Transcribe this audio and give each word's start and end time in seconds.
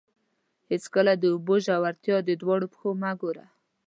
هېڅکله 0.71 1.13
د 1.17 1.23
اوبو 1.33 1.55
ژورتیا 1.65 2.17
په 2.27 2.33
دواړو 2.41 2.65
پښو 2.71 2.89
مه 3.01 3.11
ګوره. 3.21 3.45